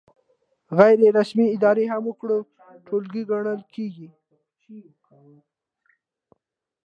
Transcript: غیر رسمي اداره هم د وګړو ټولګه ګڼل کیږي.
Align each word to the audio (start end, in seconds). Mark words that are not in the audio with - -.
غیر 0.79 0.99
رسمي 1.17 1.45
اداره 1.55 1.83
هم 1.93 2.03
د 2.05 2.05
وګړو 2.07 2.37
ټولګه 2.85 3.21
ګڼل 3.31 3.61
کیږي. 3.73 4.07